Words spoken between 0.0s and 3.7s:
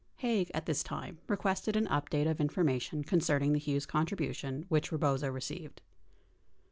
Haig, at this time, requested an update of information concerning the